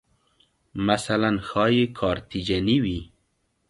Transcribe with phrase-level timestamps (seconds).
[0.87, 2.99] مثلاً ښایي کارتیجني وې